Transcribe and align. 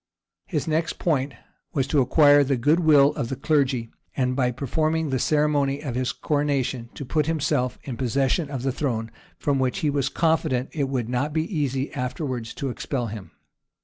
His 0.47 0.67
next 0.67 0.97
point 0.97 1.33
was 1.73 1.85
to 1.85 2.01
acquire 2.01 2.43
the 2.43 2.57
good 2.57 2.79
will 2.79 3.13
of 3.13 3.29
the 3.29 3.35
clergy; 3.35 3.91
and 4.17 4.35
by 4.35 4.49
performing 4.49 5.11
the 5.11 5.19
ceremony 5.19 5.81
of 5.83 5.93
his 5.93 6.11
coronation, 6.11 6.89
to 6.95 7.05
put 7.05 7.27
himself 7.27 7.77
in 7.83 7.97
possession 7.97 8.49
of 8.49 8.63
the 8.63 8.71
throne, 8.71 9.11
from 9.37 9.59
which 9.59 9.81
he 9.81 9.91
was 9.91 10.09
confident 10.09 10.69
it 10.71 10.89
would 10.89 11.07
not 11.07 11.33
be 11.33 11.43
easy 11.55 11.93
afterwards 11.93 12.55
to 12.55 12.71
expel 12.71 13.05
him. 13.13 13.29